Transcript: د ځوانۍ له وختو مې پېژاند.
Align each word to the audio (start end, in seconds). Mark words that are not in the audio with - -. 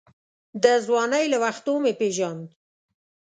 د 0.63 0.65
ځوانۍ 0.85 1.25
له 1.33 1.37
وختو 1.43 1.73
مې 1.83 1.93
پېژاند. 1.99 2.47